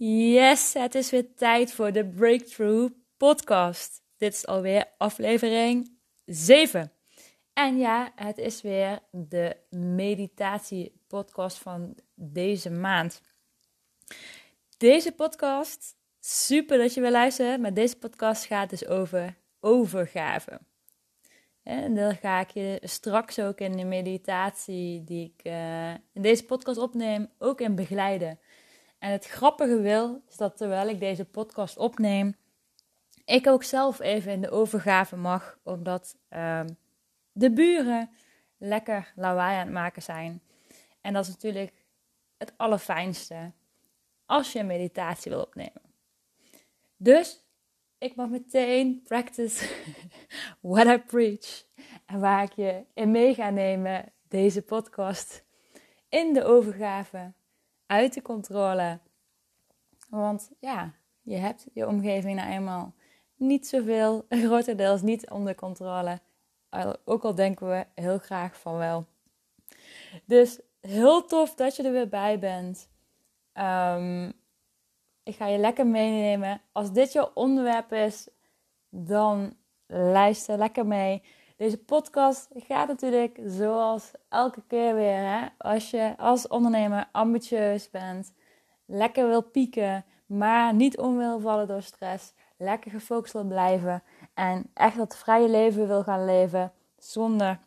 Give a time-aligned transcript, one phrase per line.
[0.00, 4.02] Yes, het is weer tijd voor de Breakthrough Podcast.
[4.16, 6.92] Dit is alweer aflevering 7.
[7.52, 13.20] En ja, het is weer de meditatie podcast van deze maand.
[14.76, 20.60] Deze podcast, super dat je wil luisteren, maar deze podcast gaat dus over overgave.
[21.62, 26.44] En daar ga ik je straks ook in de meditatie die ik uh, in deze
[26.44, 28.38] podcast opneem, ook in begeleiden.
[28.98, 32.36] En het grappige wil, is dat terwijl ik deze podcast opneem,
[33.24, 36.64] ik ook zelf even in de overgave mag, omdat uh,
[37.32, 38.10] de buren
[38.56, 40.42] lekker lawaai aan het maken zijn.
[41.00, 41.72] En dat is natuurlijk
[42.36, 43.52] het allerfijnste
[44.26, 45.82] als je een meditatie wil opnemen.
[46.96, 47.46] Dus
[47.98, 49.68] ik mag meteen practice
[50.60, 51.64] what I preach.
[52.06, 55.44] En waar ik je in mee ga nemen, deze podcast,
[56.08, 57.32] in de overgave,
[57.88, 58.98] uit de controle.
[60.08, 62.94] Want ja, je hebt je omgeving nou eenmaal
[63.36, 66.20] niet zoveel, grotendeels niet onder controle.
[67.04, 69.06] Ook al denken we heel graag van wel.
[70.24, 72.88] Dus heel tof dat je er weer bij bent.
[73.52, 74.32] Um,
[75.22, 76.60] ik ga je lekker meenemen.
[76.72, 78.28] Als dit jouw onderwerp is,
[78.88, 81.22] dan luister lekker mee.
[81.58, 85.16] Deze podcast gaat natuurlijk zoals elke keer weer.
[85.16, 85.46] Hè?
[85.58, 88.32] Als je als ondernemer ambitieus bent,
[88.86, 94.02] lekker wil pieken, maar niet om wil vallen door stress, lekker gefocust wil blijven
[94.34, 97.58] en echt dat vrije leven wil gaan leven zonder,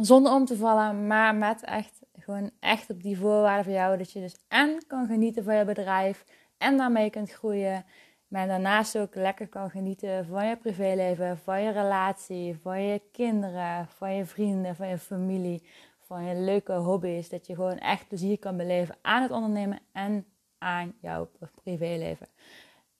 [0.00, 3.98] zonder om te vallen, maar met echt gewoon echt op die voorwaarden voor jou.
[3.98, 6.24] Dat je dus en kan genieten van je bedrijf
[6.58, 7.84] en daarmee kunt groeien.
[8.28, 13.88] Maar daarnaast ook lekker kan genieten van je privéleven, van je relatie, van je kinderen,
[13.88, 15.62] van je vrienden, van je familie,
[16.00, 17.28] van je leuke hobby's.
[17.28, 20.26] Dat je gewoon echt plezier kan beleven aan het ondernemen en
[20.58, 21.30] aan jouw
[21.62, 22.26] privéleven.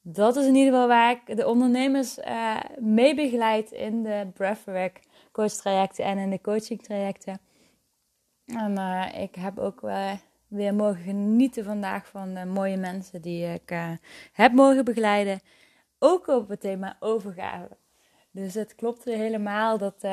[0.09, 5.01] Dat is in ieder geval waar ik de ondernemers uh, mee begeleid in de breathwork
[5.33, 7.41] coach trajecten en in de coaching trajecten.
[8.45, 10.13] En uh, ik heb ook uh,
[10.49, 13.91] weer mogen genieten vandaag van de mooie mensen die ik uh,
[14.33, 15.41] heb mogen begeleiden.
[15.99, 17.77] Ook op het thema overgave.
[18.31, 20.07] Dus het klopt helemaal dat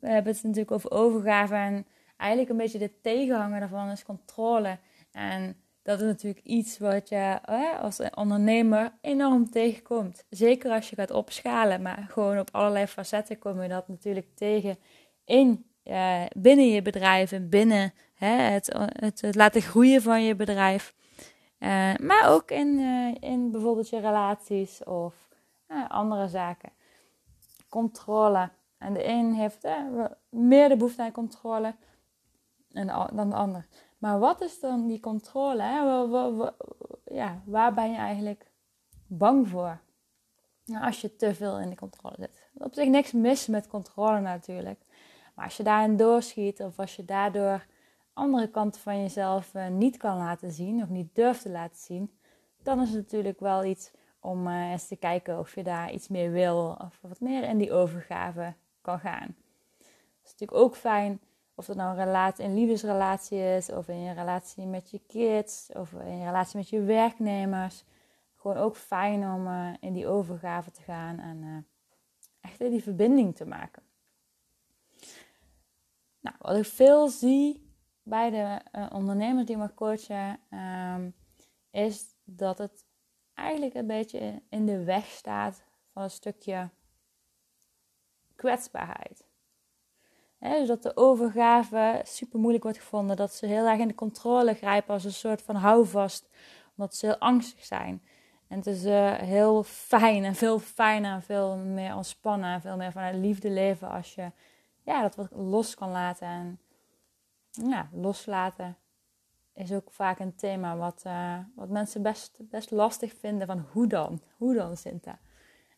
[0.00, 1.86] We hebben het natuurlijk over overgave en
[2.16, 4.78] eigenlijk een beetje de tegenhanger daarvan is controle.
[5.12, 7.38] En dat is natuurlijk iets wat je
[7.80, 10.24] als ondernemer enorm tegenkomt.
[10.30, 14.76] Zeker als je gaat opschalen, maar gewoon op allerlei facetten kom je dat natuurlijk tegen
[15.24, 18.76] in, uh, binnen je bedrijf en binnen hè, het,
[19.20, 20.94] het, laten groeien van je bedrijf.
[21.58, 25.14] Uh, maar ook in, uh, in bijvoorbeeld je relaties of
[25.88, 26.70] andere zaken.
[27.68, 28.50] Controle.
[28.78, 29.68] En de een heeft
[30.28, 31.74] meer de behoefte aan controle
[33.12, 33.66] dan de ander.
[34.02, 35.62] Maar wat is dan die controle?
[35.62, 35.78] Hè?
[37.14, 38.46] ja, waar ben je eigenlijk
[39.06, 39.80] bang voor?
[40.64, 42.50] Nou, als je te veel in de controle zit.
[42.54, 44.80] Op zich niks mis met controle natuurlijk.
[45.34, 47.66] Maar als je daarin doorschiet of als je daardoor
[48.12, 52.18] andere kanten van jezelf uh, niet kan laten zien of niet durft te laten zien,
[52.62, 53.90] dan is het natuurlijk wel iets
[54.20, 57.58] om uh, eens te kijken of je daar iets meer wil of wat meer in
[57.58, 59.36] die overgave kan gaan.
[59.78, 61.20] Het is natuurlijk ook fijn
[61.62, 65.70] of dat nou een, relatie, een liefdesrelatie is, of in je relatie met je kids,
[65.72, 67.84] of in je relatie met je werknemers.
[68.36, 71.56] Gewoon ook fijn om uh, in die overgave te gaan en uh,
[72.40, 73.82] echt die verbinding te maken.
[76.20, 80.40] Nou, wat ik veel zie bij de uh, ondernemers die me coachen,
[80.94, 81.14] um,
[81.70, 82.84] is dat het
[83.34, 86.70] eigenlijk een beetje in de weg staat van een stukje
[88.36, 89.30] kwetsbaarheid
[90.50, 93.16] dus dat de overgave super moeilijk wordt gevonden.
[93.16, 96.28] Dat ze heel erg in de controle grijpen als een soort van houvast.
[96.76, 98.02] Omdat ze heel angstig zijn.
[98.48, 102.54] En het is uh, heel fijn en veel fijner en veel meer ontspannen.
[102.54, 104.30] En veel meer vanuit liefde leven als je
[104.84, 106.26] ja, dat wat los kan laten.
[106.26, 106.58] En
[107.50, 108.76] ja, loslaten
[109.54, 113.46] is ook vaak een thema wat, uh, wat mensen best, best lastig vinden.
[113.46, 114.20] Van hoe dan?
[114.36, 115.18] Hoe dan, Sinta?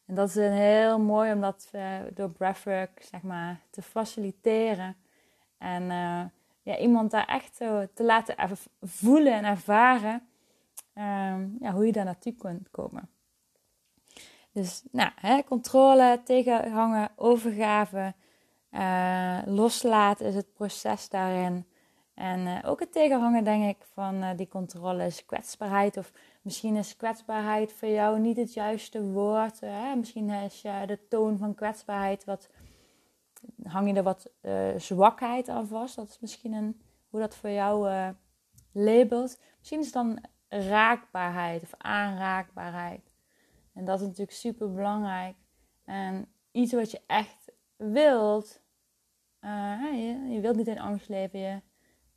[0.07, 4.97] En dat is heel mooi om dat uh, door breathwork zeg maar, te faciliteren.
[5.59, 6.23] En uh,
[6.63, 8.37] ja, iemand daar echt zo te laten
[8.81, 10.29] voelen en ervaren
[10.95, 13.09] um, ja, hoe je daar naartoe kunt komen.
[14.53, 18.15] Dus nou, hè, controle, tegenhangen, overgave,
[18.71, 21.67] uh, loslaten is het proces daarin.
[22.15, 25.97] En ook het tegenhangen, denk ik, van die controle is kwetsbaarheid.
[25.97, 26.13] Of
[26.45, 29.61] misschien is kwetsbaarheid voor jou niet het juiste woord.
[29.61, 29.95] Hè?
[29.95, 32.49] Misschien is de toon van kwetsbaarheid wat.
[33.63, 34.31] Hang je er wat
[34.77, 35.97] zwakheid aan vast?
[35.97, 37.89] Dat is misschien een, hoe dat voor jou
[38.73, 39.41] labelt.
[39.59, 40.19] Misschien is het dan
[40.49, 43.15] raakbaarheid of aanraakbaarheid.
[43.73, 45.37] En dat is natuurlijk super belangrijk.
[45.85, 48.63] En iets wat je echt wilt.
[49.41, 51.39] Je, je, wilt niet in angst leven.
[51.39, 51.61] Je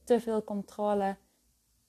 [0.04, 1.18] te veel controle.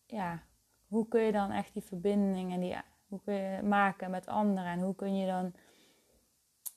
[0.06, 0.42] Ja,
[0.88, 2.76] hoe kun je dan echt die verbinding en die,
[3.08, 4.70] hoe kun je maken met anderen?
[4.70, 5.52] En hoe kun je dan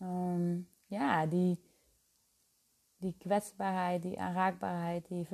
[0.01, 1.59] um, ja, die,
[2.97, 5.27] die kwetsbaarheid, die aanraakbaarheid, die,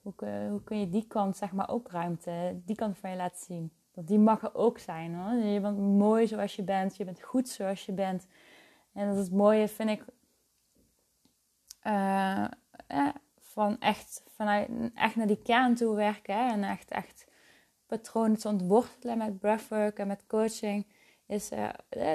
[0.00, 3.16] hoe, kun, hoe kun je die kant zeg maar ook ruimte, die kant van je
[3.16, 3.72] laten zien?
[3.94, 5.32] Dat die mag er ook zijn hoor.
[5.32, 6.96] Je bent mooi zoals je bent.
[6.96, 8.26] Je bent goed zoals je bent.
[8.92, 10.04] En dat is het mooie, vind ik.
[11.86, 12.48] Uh,
[13.38, 16.34] van echt, vanuit, echt naar die kern toe werken.
[16.34, 17.26] Hè, en echt, echt
[17.98, 20.86] patronen te ontwortelen met breathwork en met coaching.
[21.26, 21.68] Is uh,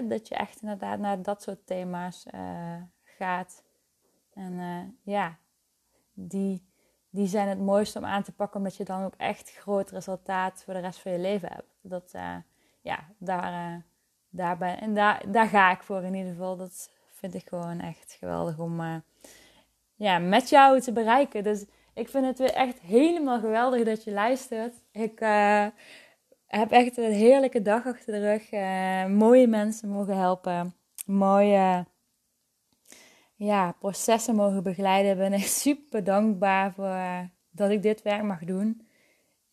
[0.09, 3.63] dat je echt inderdaad naar dat soort thema's uh, gaat.
[4.33, 5.37] En ja,
[6.13, 6.65] die
[7.09, 10.63] die zijn het mooiste om aan te pakken, omdat je dan ook echt groot resultaat
[10.63, 11.77] voor de rest van je leven hebt.
[11.81, 12.11] Dat,
[12.81, 13.83] ja, daar,
[14.29, 16.57] daar ben, en daar, daar ga ik voor in ieder geval.
[16.57, 19.03] Dat vind ik gewoon echt geweldig om
[19.95, 21.43] ja, met jou te bereiken.
[21.43, 21.65] Dus
[21.97, 24.73] ik vind het weer echt helemaal geweldig dat je luistert.
[24.91, 25.19] Ik
[26.47, 28.51] heb echt een heerlijke dag achter de rug.
[29.09, 30.75] mooie mensen mogen helpen.
[31.05, 31.85] Mooie
[33.35, 35.11] ja, processen mogen begeleiden.
[35.11, 38.87] Ik ben echt super dankbaar voor uh, dat ik dit werk mag doen.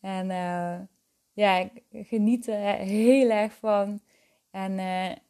[0.01, 0.27] En
[1.33, 3.99] ja, ik geniet er heel erg van.
[4.51, 4.79] En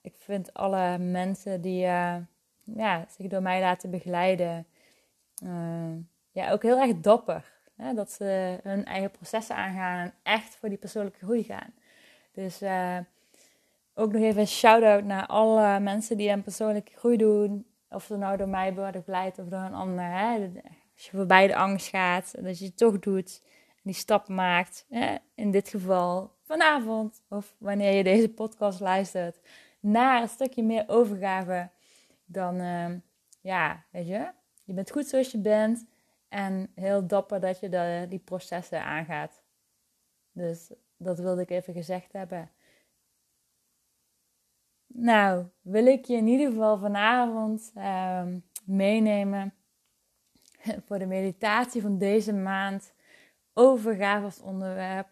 [0.02, 4.68] ik vind alle mensen die ja, zich door mij laten begeleiden,
[6.36, 7.52] ja, ook heel erg dapper.
[7.76, 7.94] Hè?
[7.94, 11.74] Dat ze hun eigen processen aangaan en echt voor die persoonlijke groei gaan.
[12.32, 12.62] Dus
[13.94, 18.16] ook nog even een shout-out naar alle mensen die een persoonlijke groei doen of ze
[18.16, 20.06] nou door mij worden begeleid of door een ander.
[20.06, 20.52] Hè?
[20.94, 23.42] Als je voorbij de angst gaat, dat je het toch doet.
[23.68, 24.86] En die stap maakt.
[24.90, 25.16] Hè?
[25.36, 27.22] In dit geval vanavond.
[27.30, 29.40] Of wanneer je deze podcast luistert.
[29.80, 31.70] Naar een stukje meer overgave.
[32.26, 32.92] Dan, uh,
[33.42, 34.28] ja, weet je.
[34.64, 35.86] Je bent goed zoals je bent.
[36.36, 39.42] En heel dapper dat je die processen aangaat.
[40.32, 42.52] Dus dat wilde ik even gezegd hebben.
[44.88, 49.54] Nou, wil ik je in ieder geval vanavond ehm, meenemen
[50.86, 52.94] voor de meditatie van deze maand.
[53.54, 55.08] Overgave als onderwerp.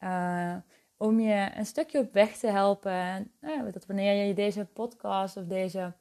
[0.00, 0.56] Uh,
[0.96, 3.32] om je een stukje op weg te helpen.
[3.40, 5.92] Uh, dat wanneer je deze podcast of deze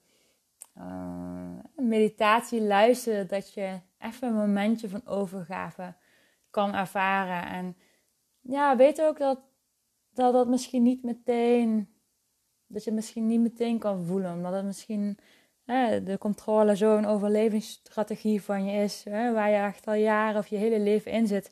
[0.77, 5.93] uh, meditatie luistert, dat je even een momentje van overgave
[6.49, 7.49] kan ervaren.
[7.49, 7.77] En
[8.41, 9.39] ja, weet ook dat
[10.13, 11.87] dat, dat misschien niet meteen
[12.67, 14.33] dat je misschien niet meteen kan voelen.
[14.33, 15.17] Omdat het misschien
[15.65, 19.03] hè, de controle zo'n overlevingsstrategie van je is.
[19.09, 21.51] Hè, waar je echt al jaren of je hele leven in zit.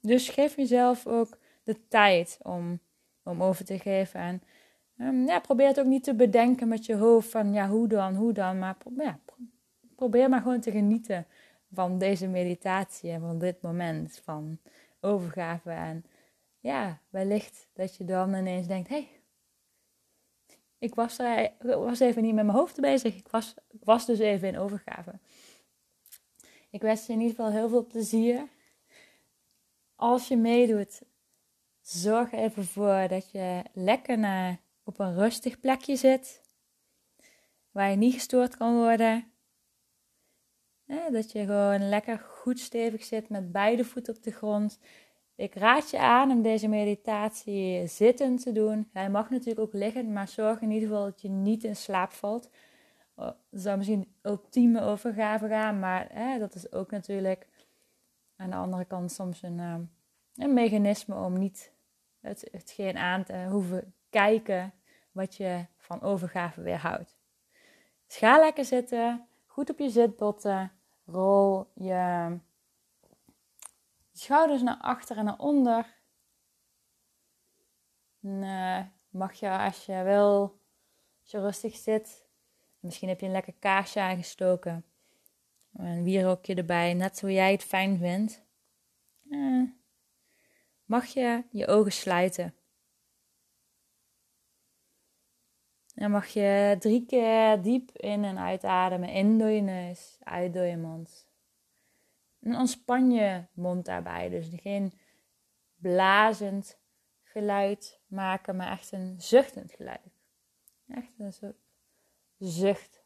[0.00, 2.80] Dus geef jezelf ook de tijd om,
[3.22, 4.20] om over te geven.
[4.20, 4.42] En
[4.98, 8.14] um, ja, probeer het ook niet te bedenken met je hoofd van ja, hoe dan,
[8.14, 8.58] hoe dan.
[8.58, 8.76] Maar
[9.96, 11.26] probeer maar gewoon te genieten
[11.74, 14.58] van deze meditatie en van dit moment van
[15.00, 15.70] overgave.
[15.70, 16.04] En
[16.60, 19.08] ja, wellicht dat je dan ineens denkt: hé, hey,
[20.78, 23.16] ik was, er, was even niet met mijn hoofd bezig.
[23.16, 25.18] Ik was, was dus even in overgave.
[26.70, 28.48] Ik wens je in ieder geval heel veel plezier.
[29.94, 31.02] Als je meedoet,
[31.80, 36.40] zorg even voor dat je lekker naar, op een rustig plekje zit.
[37.70, 39.32] Waar je niet gestoord kan worden.
[40.86, 44.78] Dat je gewoon lekker goed stevig zit met beide voeten op de grond.
[45.36, 48.88] Ik raad je aan om deze meditatie zittend te doen.
[48.92, 52.12] Hij mag natuurlijk ook liggen, maar zorg in ieder geval dat je niet in slaap
[52.12, 52.50] valt.
[53.16, 57.48] Oh, dat zou misschien ultieme overgave gaan, maar hè, dat is ook natuurlijk
[58.36, 59.74] aan de andere kant soms een, uh,
[60.34, 61.72] een mechanisme om niet
[62.20, 64.72] het, hetgeen aan te hoeven kijken
[65.12, 67.16] wat je van overgave weerhoudt.
[68.06, 70.72] Dus ga lekker zitten, goed op je zitbotten,
[71.04, 72.36] rol je
[74.12, 75.86] schouders naar achter en naar onder.
[79.08, 80.60] Mag je als je wil
[81.22, 82.26] Als je rustig zit,
[82.78, 84.84] misschien heb je een lekker kaarsje aangestoken.
[85.72, 88.42] Een wierokje erbij, net zo jij het fijn vindt.
[90.84, 92.54] Mag je je ogen sluiten.
[95.94, 99.08] Dan mag je drie keer diep in en uitademen.
[99.08, 101.28] In door je neus, uit door je mond.
[102.40, 104.28] En ontspan je mond daarbij.
[104.28, 104.92] Dus geen
[105.76, 106.78] blazend
[107.22, 110.12] geluid maken, maar echt een zuchtend geluid.
[110.88, 111.56] Echt een soort
[112.38, 113.02] zucht.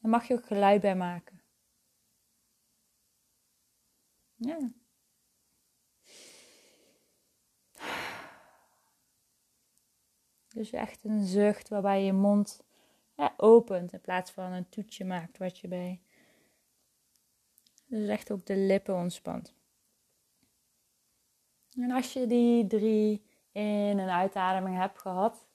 [0.00, 1.42] Daar mag je ook geluid bij maken.
[4.36, 4.58] Ja.
[10.58, 12.62] Dus echt een zucht waarbij je je mond
[13.16, 16.02] ja, opent in plaats van een toetje maakt wat je bij.
[17.86, 19.54] Dus echt ook de lippen ontspant.
[21.76, 25.46] En als je die drie in- en uitademing hebt gehad,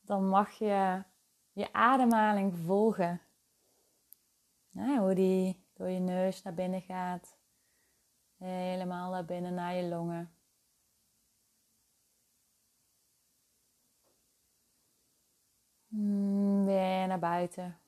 [0.00, 1.02] dan mag je
[1.52, 3.20] je ademhaling volgen.
[4.72, 7.36] hoe die door je neus naar binnen gaat,
[8.36, 10.34] helemaal naar binnen naar je longen.
[16.64, 17.78] Weer naar buiten.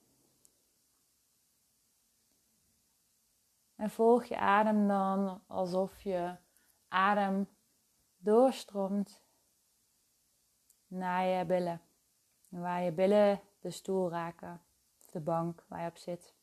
[3.76, 6.36] En volg je adem dan alsof je
[6.88, 7.48] adem
[8.16, 9.22] doorstroomt
[10.86, 11.80] naar je billen.
[12.48, 14.62] Waar je billen de stoel raken,
[14.98, 16.34] of de bank waar je op zit.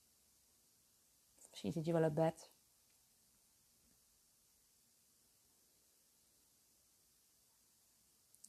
[1.49, 2.51] Misschien zit je wel op bed.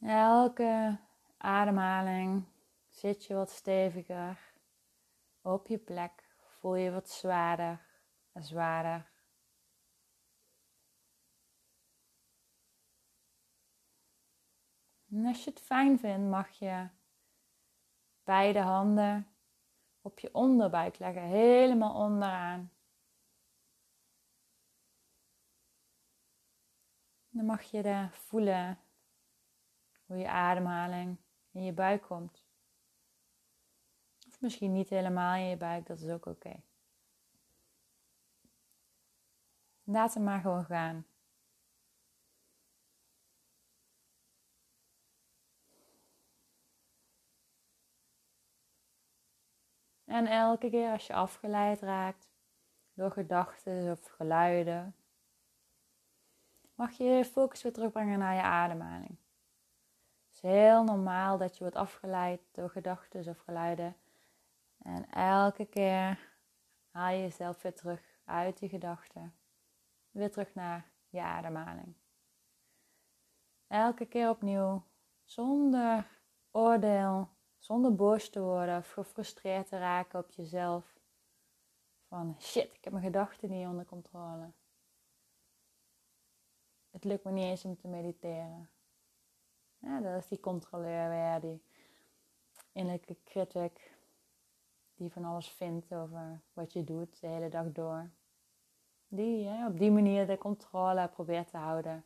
[0.01, 0.99] Elke
[1.37, 2.45] ademhaling
[3.05, 4.53] zit je wat steviger
[5.41, 6.35] op je plek.
[6.39, 7.85] Voel je wat zwaarder
[8.31, 9.11] en zwaarder.
[15.09, 16.89] En als je het fijn vindt, mag je
[18.23, 19.27] beide handen
[20.01, 22.71] op je onderbuik leggen, helemaal onderaan.
[27.29, 28.79] Dan mag je daar voelen
[30.05, 31.17] hoe je ademhaling
[31.51, 32.44] in je buik komt.
[34.35, 36.61] Of misschien niet helemaal in je buik, dat is ook oké.
[39.83, 41.05] Laat hem maar gewoon gaan.
[50.05, 52.29] En elke keer als je afgeleid raakt
[52.93, 54.95] door gedachten of geluiden,
[56.73, 59.17] mag je je focus weer terugbrengen naar je ademhaling.
[60.27, 63.95] Het is heel normaal dat je wordt afgeleid door gedachten of geluiden.
[64.85, 66.33] En elke keer
[66.89, 69.35] haal je jezelf weer terug uit die gedachten.
[70.11, 71.95] Weer terug naar je ademhaling.
[73.67, 74.83] Elke keer opnieuw,
[75.23, 76.07] zonder
[76.51, 80.99] oordeel, zonder boos te worden of gefrustreerd te raken op jezelf.
[82.07, 84.51] Van shit, ik heb mijn gedachten niet onder controle.
[86.91, 88.69] Het lukt me niet eens om te mediteren.
[89.77, 91.63] Ja, dat is die controleur weer, die
[92.71, 93.94] innerlijke critic,
[94.95, 98.11] die van alles vindt over wat je doet de hele dag door.
[99.07, 102.05] Die op die manier de controle probeert te houden,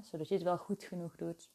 [0.00, 1.50] zodat je het wel goed genoeg doet.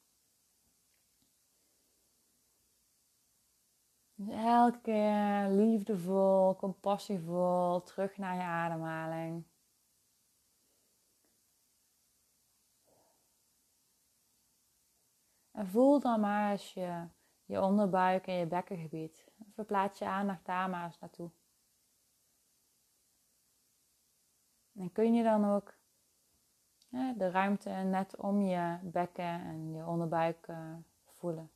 [4.15, 9.43] Dus elke keer liefdevol, compassievol, terug naar je ademhaling.
[15.51, 17.07] En voel dan maar als je
[17.45, 19.31] je onderbuik en je bekkengebied.
[19.53, 21.31] Verplaats je aandacht daar maar eens naartoe.
[24.75, 25.73] En kun je dan ook
[27.15, 31.51] de ruimte net om je bekken en je onderbuik uh, voelen.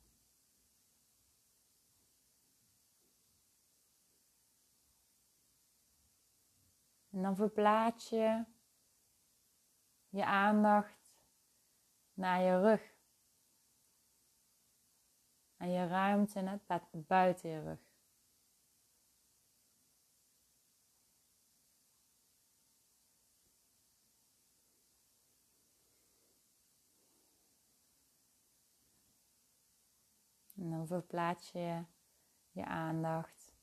[7.10, 8.44] En dan verplaats je
[10.08, 11.22] je aandacht
[12.14, 12.96] naar je rug.
[15.56, 17.87] En je ruimte net buiten je rug.
[30.58, 31.84] En dan verplaats je
[32.50, 33.54] je aandacht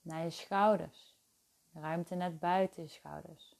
[0.00, 1.12] naar je schouders
[1.72, 3.56] ruimte net buiten je schouders.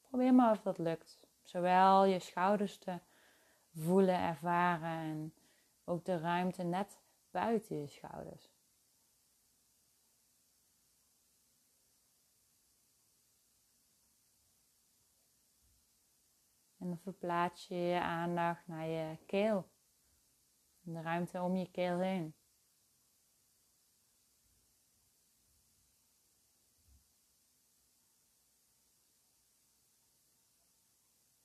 [0.00, 1.28] Probeer maar of dat lukt.
[1.42, 3.00] Zowel je schouders te
[3.74, 5.34] voelen, ervaren en
[5.84, 8.54] ook de ruimte net buiten je schouders.
[16.78, 19.68] En dan verplaats je je aandacht naar je keel.
[20.88, 22.34] De ruimte om je keel heen.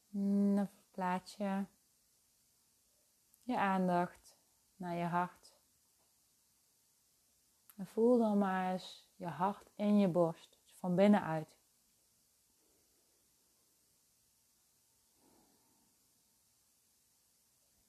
[0.10, 1.66] Dan verplaats je
[3.42, 4.38] je aandacht
[4.76, 5.54] naar je hart.
[7.76, 11.61] En voel dan maar eens je hart in je borst, dus van binnenuit.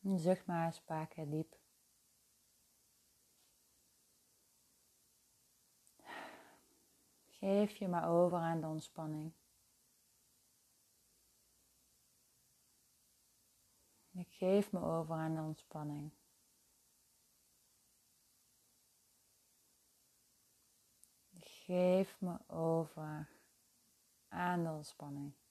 [0.02, 1.56] Zucht maar eens een paar diep.
[7.26, 9.32] Geef je maar over aan de ontspanning.
[14.12, 16.12] Ik geef me over aan de ontspanning.
[21.40, 23.28] Geef me over
[24.28, 25.41] aan de ontspanning.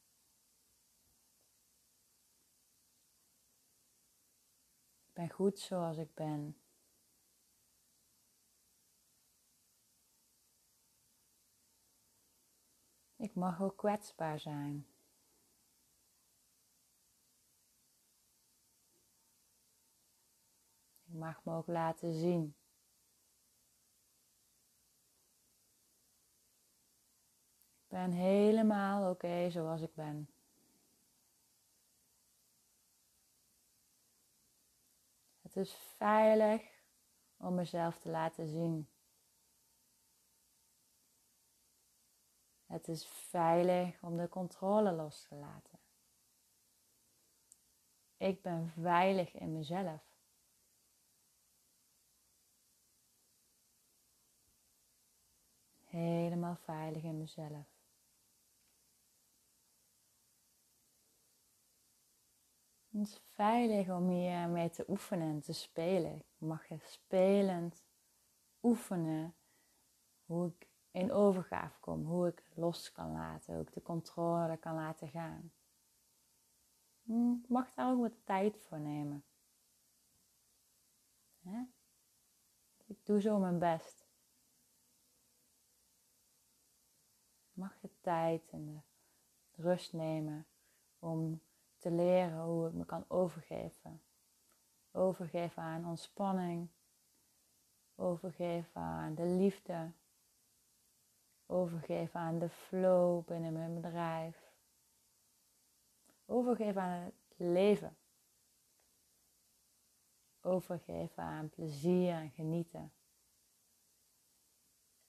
[5.21, 6.57] Ben goed zoals ik ben.
[13.15, 14.87] Ik mag ook kwetsbaar zijn.
[21.03, 22.55] Ik mag me ook laten zien.
[27.81, 30.40] Ik ben helemaal oké zoals ik ben.
[35.51, 36.61] Het is veilig
[37.37, 38.89] om mezelf te laten zien.
[42.65, 45.79] Het is veilig om de controle los te laten.
[48.17, 50.01] Ik ben veilig in mezelf.
[55.85, 57.80] Helemaal veilig in mezelf.
[62.91, 66.15] Het is veilig om hier mee te oefenen en te spelen.
[66.15, 67.83] Ik mag je spelend
[68.61, 69.35] oefenen
[70.25, 74.75] hoe ik in overgave kom, hoe ik los kan laten, hoe ik de controle kan
[74.75, 75.51] laten gaan.
[77.03, 79.23] Hm, ik mag daar ook wat tijd voor nemen.
[82.85, 84.09] Ik doe zo mijn best.
[87.53, 88.65] mag je tijd en
[89.51, 90.47] de rust nemen
[90.99, 91.41] om
[91.81, 94.01] te leren hoe ik me kan overgeven.
[94.91, 96.69] Overgeven aan ontspanning,
[97.95, 99.91] overgeven aan de liefde,
[101.45, 104.53] overgeven aan de flow binnen mijn bedrijf,
[106.25, 107.97] overgeven aan het leven,
[110.41, 112.93] overgeven aan plezier en genieten,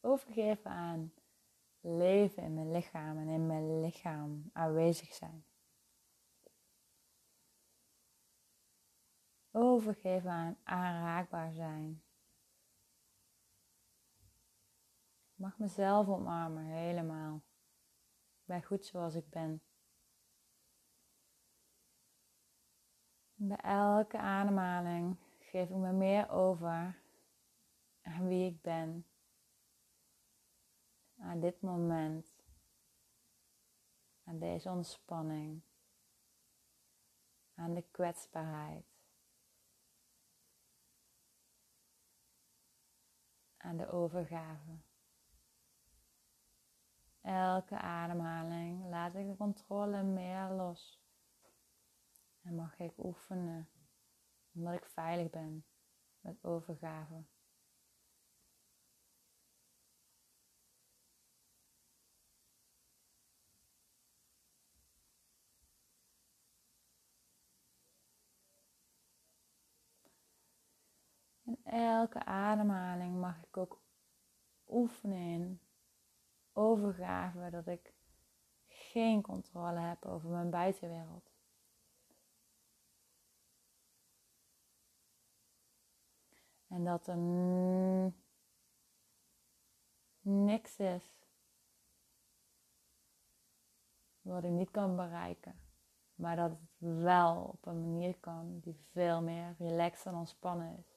[0.00, 1.12] overgeven aan
[1.80, 5.44] leven in mijn lichaam en in mijn lichaam aanwezig zijn.
[9.52, 12.02] Overgeven aan aanraakbaar zijn.
[15.32, 17.36] Ik mag mezelf omarmen, helemaal.
[18.40, 19.62] Ik ben goed zoals ik ben.
[23.34, 27.00] Bij elke ademhaling geef ik me meer over
[28.02, 29.06] aan wie ik ben
[31.22, 32.34] aan dit moment,
[34.24, 35.62] aan deze ontspanning,
[37.54, 38.91] aan de kwetsbaarheid,
[43.62, 44.78] aan de overgave.
[47.20, 51.02] Elke ademhaling laat ik de controle meer los
[52.42, 53.68] en mag ik oefenen
[54.54, 55.64] omdat ik veilig ben
[56.20, 57.24] met overgave.
[71.72, 73.80] Elke ademhaling mag ik ook
[74.68, 75.60] oefenen in
[76.52, 77.94] overgave dat ik
[78.66, 81.30] geen controle heb over mijn buitenwereld.
[86.68, 87.16] En dat er
[90.20, 91.22] niks is
[94.20, 95.60] wat ik niet kan bereiken.
[96.14, 100.91] Maar dat het wel op een manier kan die veel meer relaxed en ontspannen is.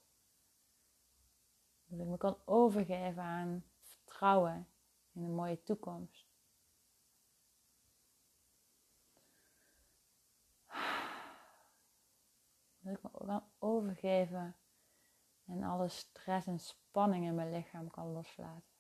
[1.98, 4.68] Dat ik me kan overgeven aan vertrouwen
[5.12, 6.28] in een mooie toekomst.
[12.80, 14.56] Dat ik me kan overgeven
[15.46, 18.74] en alle stress en spanning in mijn lichaam kan loslaten.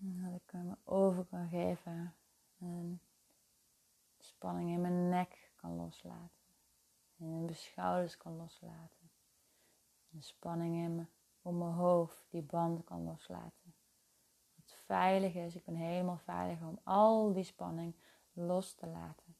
[0.00, 2.16] En dat ik me over kan geven
[2.58, 3.00] en
[4.18, 6.44] spanning in mijn nek kan loslaten.
[7.16, 9.10] En mijn schouders kan loslaten.
[10.08, 11.06] De spanning in me,
[11.42, 13.74] om mijn hoofd, die band kan loslaten.
[14.54, 17.94] Het veilig is, ik ben helemaal veilig om al die spanning
[18.32, 19.36] los te laten.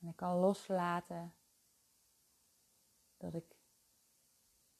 [0.00, 1.34] En ik kan loslaten
[3.16, 3.56] dat ik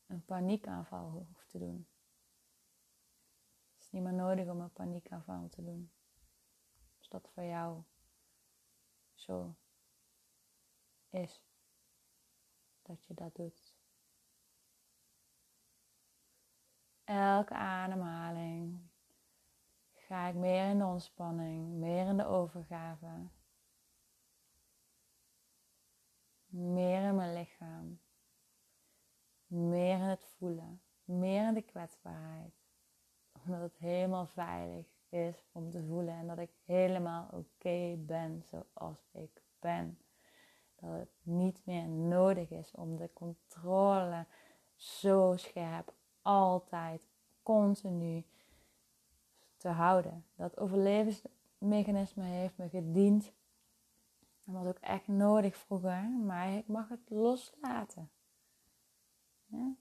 [0.07, 1.89] een paniekaanval hoef te doen.
[3.75, 5.93] Het is niet meer nodig om een paniekaanval te doen.
[6.99, 7.83] Als dat voor jou
[9.15, 9.57] zo
[11.15, 11.45] is,
[12.83, 13.77] dat je dat doet.
[17.05, 18.89] Elke ademhaling
[19.93, 23.29] ga ik meer in de ontspanning, meer in de overgave,
[26.47, 28.01] meer in mijn lichaam,
[29.47, 32.55] meer in het voelen, meer in de kwetsbaarheid.
[33.33, 39.09] Omdat het helemaal veilig is om te voelen en dat ik helemaal oké ben zoals
[39.13, 40.04] ik ben.
[40.75, 44.27] Dat het niet meer nodig is om de controle
[44.75, 47.09] zo scherp, altijd,
[47.43, 48.25] continu
[49.57, 50.25] te houden.
[50.35, 53.33] Dat overlevensmechanisme heeft me gediend.
[54.45, 58.11] En was ook echt nodig vroeger, maar ik mag het loslaten.
[59.47, 59.75] Ja?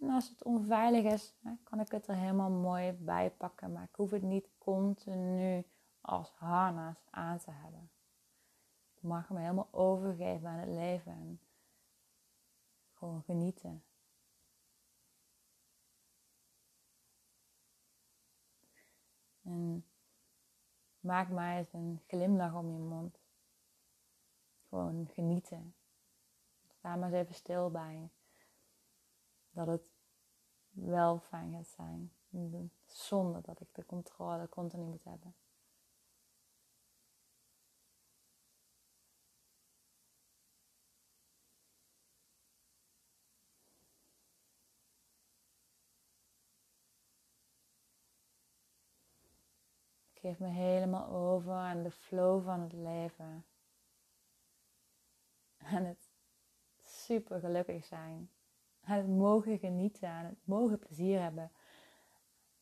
[0.00, 3.72] En als het onveilig is, kan ik het er helemaal mooi bij pakken.
[3.72, 5.64] Maar ik hoef het niet continu
[6.00, 7.90] als harnas aan te hebben.
[9.08, 11.40] Mag me helemaal overgeven aan het leven en
[12.92, 13.84] gewoon genieten.
[19.42, 19.86] En
[21.00, 23.20] maak maar eens een glimlach om je mond.
[24.68, 25.74] Gewoon genieten.
[26.68, 28.10] Sta maar eens even stil bij
[29.50, 29.82] dat het
[30.70, 32.12] wel fijn gaat zijn.
[32.84, 35.34] Zonder dat ik de controle continu moet hebben.
[50.28, 53.44] Geef me helemaal over aan de flow van het leven.
[55.56, 56.10] En het
[56.78, 58.30] super gelukkig zijn
[58.80, 61.50] aan het mogen genieten, het mogen plezier hebben.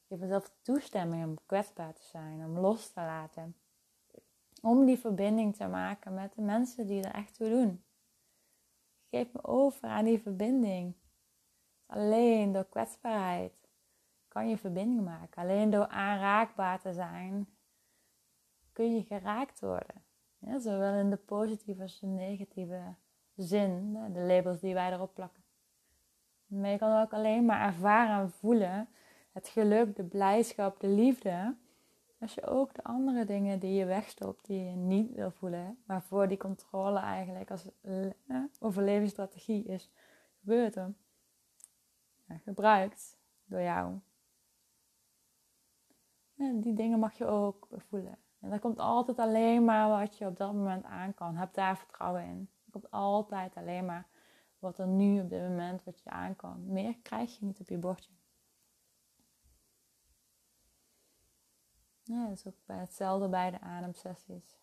[0.09, 3.57] Geef mezelf toestemming om kwetsbaar te zijn, om los te laten.
[4.63, 7.85] Om die verbinding te maken met de mensen die er echt toe doen.
[9.11, 10.95] Geef me over aan die verbinding.
[11.87, 13.53] Alleen door kwetsbaarheid
[14.29, 15.43] kan je verbinding maken.
[15.43, 17.56] Alleen door aanraakbaar te zijn
[18.77, 20.05] kun je geraakt worden.
[20.57, 22.95] Zowel in de positieve als de negatieve
[23.35, 25.43] zin, de labels die wij erop plakken.
[26.47, 28.89] Maar je kan ook alleen maar ervaren en voelen
[29.33, 31.57] het geluk, de blijdschap, de liefde.
[32.21, 36.29] Als je ook de andere dingen die je wegstopt, die je niet wil voelen, waarvoor
[36.29, 37.69] die controle eigenlijk als
[38.61, 39.91] overlevingsstrategie is
[40.41, 43.99] gebeurd, ja, gebruikt door jou.
[46.37, 48.19] die dingen mag je ook voelen.
[48.47, 51.37] En dat komt altijd alleen maar wat je op dat moment aan kan.
[51.37, 52.51] Heb daar vertrouwen in.
[52.65, 54.07] Het komt altijd alleen maar
[54.59, 56.73] wat er nu op dit moment wat je aan kan.
[56.73, 58.13] Meer krijg je niet op je bordje.
[62.05, 64.59] Dat is ook bij hetzelfde bij de ademsessies.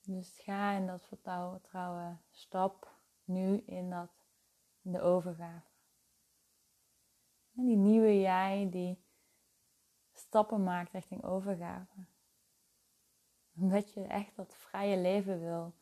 [0.00, 4.10] Dus ga in dat vertrouwen, stap nu in, dat,
[4.82, 5.73] in de overgave.
[7.56, 9.04] En die nieuwe jij die
[10.12, 12.06] stappen maakt richting overgave
[13.56, 15.74] omdat je echt dat vrije leven wil.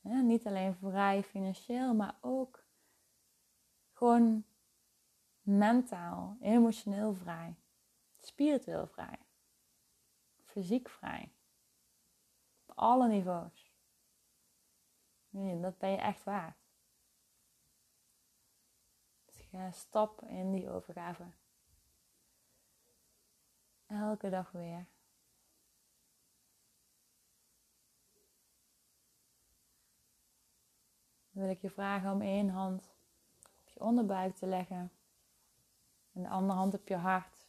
[0.00, 2.64] niet alleen vrij financieel, maar ook
[3.92, 4.44] gewoon
[5.40, 7.56] mentaal, emotioneel vrij,
[8.10, 9.18] spiritueel vrij,
[10.44, 11.32] fysiek vrij.
[12.66, 13.72] Op alle niveaus.
[15.60, 16.63] dat ben je echt waard.
[19.72, 21.24] Stap in die overgave.
[23.86, 24.86] Elke dag weer.
[31.30, 32.94] Dan wil ik je vragen om één hand
[33.62, 34.92] op je onderbuik te leggen
[36.12, 37.46] en de andere hand op je hart.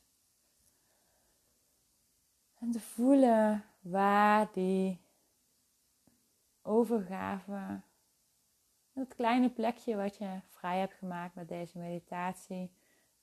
[2.59, 5.01] En te voelen waar die
[6.61, 7.81] overgave,
[8.93, 12.71] dat kleine plekje wat je vrij hebt gemaakt met deze meditatie,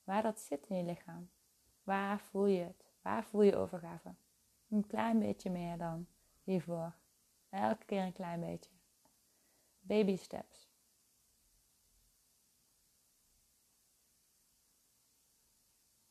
[0.05, 1.31] waar dat zit in je lichaam.
[1.83, 2.85] Waar voel je het?
[3.01, 4.15] Waar voel je overgave?
[4.69, 6.07] Een klein beetje meer dan
[6.43, 6.95] hiervoor.
[7.51, 8.71] Elke keer een klein beetje.
[9.81, 10.71] Baby steps.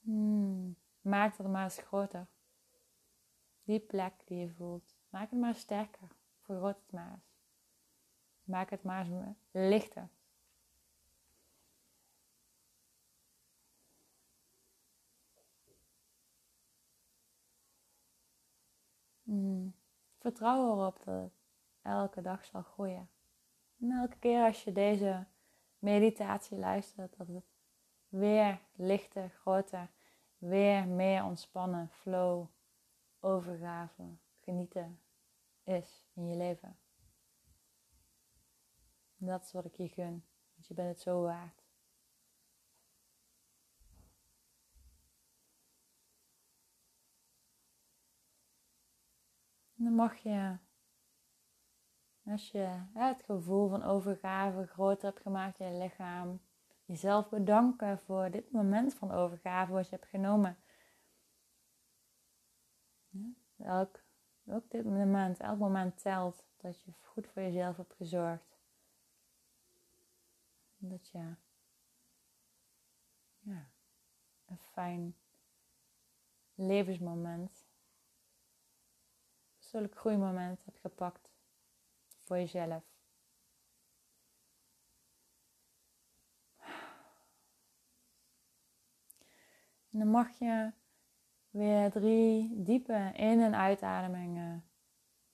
[0.02, 0.76] Hmm.
[1.02, 2.28] Maak dat maar eens groter.
[3.64, 4.96] Die plek die je voelt.
[5.10, 6.08] Maak het maar sterker.
[6.42, 7.36] Vergroot het maar eens.
[8.44, 10.10] Maak het maar eens lichter.
[19.32, 19.74] Mm.
[20.18, 21.34] Vertrouw erop dat het
[21.82, 23.10] elke dag zal groeien.
[23.80, 25.26] En elke keer als je deze
[25.80, 27.44] meditatie luistert, dat het
[28.10, 29.90] weer lichter, groter,
[30.38, 32.46] weer meer ontspannen, flow,
[33.20, 34.04] overgave,
[34.40, 35.00] genieten
[35.64, 36.78] is in je leven.
[39.18, 41.61] dat is wat ik je gun, want je bent het zo waard.
[49.84, 50.58] Dan mag je,
[52.26, 56.42] als je het gevoel van overgave groter hebt gemaakt in je lichaam,
[56.86, 60.58] jezelf bedanken voor dit moment van overgave wat je hebt genomen.
[63.58, 64.04] elk,
[64.46, 68.60] ook dit moment, elk moment telt dat je goed voor jezelf hebt gezorgd.
[70.78, 71.36] Dat je
[73.40, 73.70] ja,
[74.46, 75.16] een fijn
[76.56, 77.61] levensmoment,
[79.72, 81.30] persoonlijk groeimoment hebt gepakt
[82.20, 82.84] voor jezelf.
[89.90, 90.72] En dan mag je
[91.50, 94.70] weer drie diepe in- en uitademingen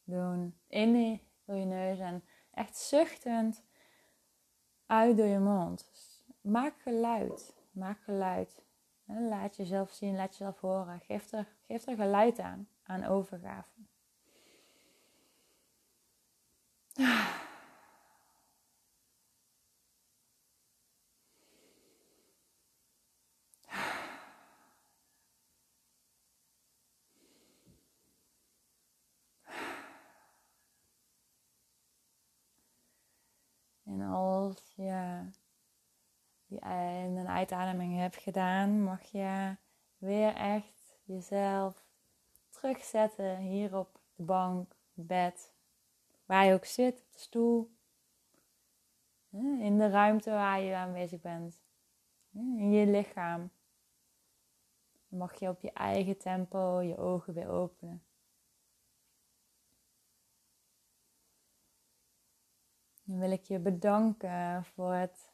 [0.04, 0.60] doen.
[0.67, 3.63] In door je neus en echt zuchtend
[4.86, 5.89] uit door je mond.
[5.91, 7.56] Dus maak geluid.
[7.71, 8.65] Maak geluid.
[9.06, 11.00] Laat jezelf zien, laat jezelf horen.
[11.00, 13.78] Geef er, geef er geluid aan, aan overgave.
[16.97, 17.05] En
[34.01, 35.21] als je
[36.47, 39.55] die een uitademing hebt gedaan, mag je
[39.97, 41.86] weer echt jezelf
[42.49, 45.53] terugzetten hier op de bank, bed,
[46.27, 47.71] waar je ook zit, op de stoel,
[49.59, 51.59] in de ruimte waar je aanwezig bent,
[52.31, 53.49] in je lichaam.
[55.07, 58.03] Mag je op je eigen tempo je ogen weer openen.
[63.03, 65.31] Dan wil ik je bedanken voor het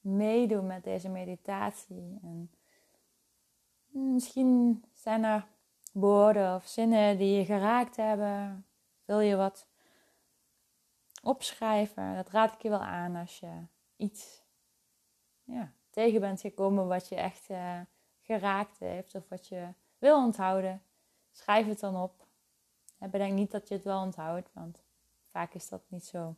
[0.00, 2.18] meedoen met deze meditatie.
[2.22, 2.50] En
[3.88, 5.46] misschien zijn er
[5.92, 8.64] woorden of zinnen die je geraakt hebben.
[9.10, 9.66] Wil je wat
[11.22, 12.14] opschrijven?
[12.14, 14.42] Dat raad ik je wel aan als je iets
[15.44, 17.80] ja, tegen bent gekomen wat je echt uh,
[18.20, 19.68] geraakt heeft of wat je
[19.98, 20.82] wil onthouden.
[21.30, 22.26] Schrijf het dan op.
[22.98, 24.82] En bedenk niet dat je het wel onthoudt, want
[25.30, 26.36] Vaak is dat niet zo.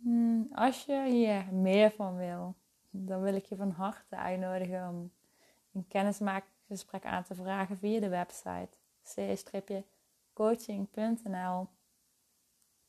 [0.00, 2.54] Hmm, als je hier meer van wil,
[2.90, 5.12] dan wil ik je van harte uitnodigen om
[5.72, 8.80] een kennismakingsgesprek aan te vragen via de website
[10.32, 11.68] c-coaching.nl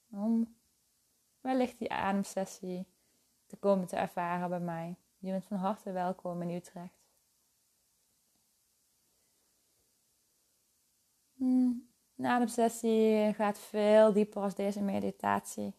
[0.09, 0.55] om
[1.41, 2.85] wellicht die ademsessie
[3.45, 4.95] te komen te ervaren bij mij.
[5.17, 7.03] Je bent van harte welkom in Utrecht.
[11.33, 11.91] Hmm.
[12.15, 15.75] Een ademsessie gaat veel dieper als deze meditatie.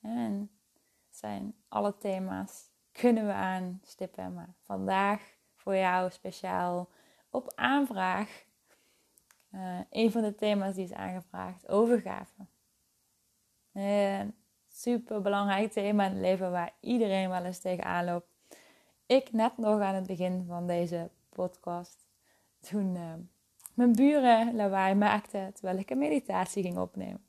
[0.00, 0.50] En
[1.10, 4.34] zijn alle thema's kunnen we aanstippen.
[4.34, 6.88] Maar vandaag voor jou speciaal
[7.30, 8.44] op aanvraag.
[9.54, 12.46] Uh, een van de thema's die is aangevraagd, overgave.
[13.72, 14.34] Een
[14.68, 18.26] super belangrijk thema in het leven waar iedereen wel eens tegenaan loopt.
[19.06, 22.06] Ik net nog aan het begin van deze podcast.
[22.60, 23.12] Toen uh,
[23.74, 27.24] mijn buren lawaai maakten terwijl ik een meditatie ging opnemen.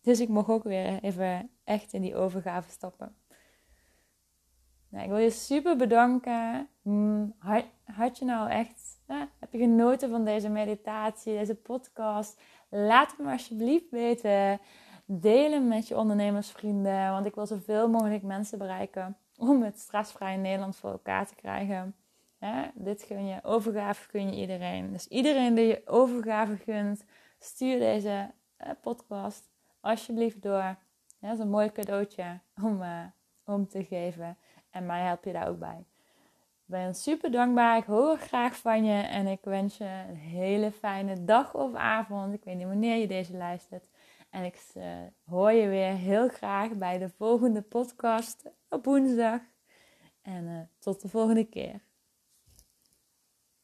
[0.00, 3.16] Dus ik mocht ook weer even echt in die overgave stappen.
[4.88, 6.68] Nou, ik wil je super bedanken.
[6.82, 7.34] Hmm,
[7.84, 8.98] had, je nou echt,
[9.38, 12.40] heb je genoten van deze meditatie, deze podcast?
[12.68, 14.60] Laat het me alsjeblieft weten.
[15.04, 20.36] Deel hem met je ondernemersvrienden, want ik wil zoveel mogelijk mensen bereiken om het stressvrij
[20.36, 21.94] Nederland voor elkaar te krijgen.
[22.74, 24.92] Dit gun je, overgave kun je iedereen.
[24.92, 27.04] Dus iedereen die je overgave gunt,
[27.38, 28.30] stuur deze
[28.80, 29.48] podcast
[29.80, 30.76] alsjeblieft door.
[31.20, 33.04] dat is een mooi cadeautje om, uh,
[33.44, 34.36] om te geven.
[34.70, 35.84] En mij help je daar ook bij.
[36.64, 37.76] Ben super dankbaar.
[37.76, 39.02] Ik hoor graag van je.
[39.02, 42.34] En ik wens je een hele fijne dag of avond.
[42.34, 43.88] Ik weet niet wanneer je deze luistert.
[44.30, 44.84] En ik uh,
[45.24, 49.40] hoor je weer heel graag bij de volgende podcast op woensdag.
[50.22, 51.80] En tot de volgende keer.